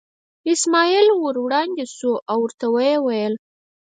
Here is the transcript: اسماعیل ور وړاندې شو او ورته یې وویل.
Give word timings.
اسماعیل 0.53 1.07
ور 1.23 1.35
وړاندې 1.45 1.85
شو 1.95 2.13
او 2.31 2.37
ورته 2.43 2.67
یې 2.85 2.95
وویل. 2.99 3.33